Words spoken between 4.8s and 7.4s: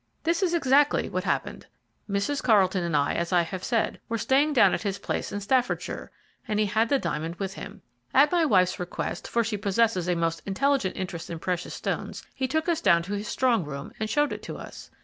his place in Staffordshire, and he had the diamond